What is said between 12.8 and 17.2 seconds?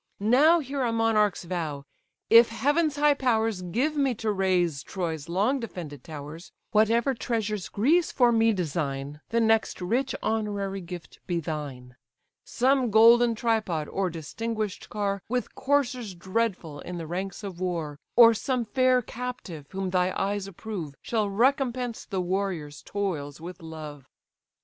golden tripod, or distinguished car, With coursers dreadful in the